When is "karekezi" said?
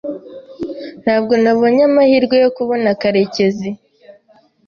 3.01-3.69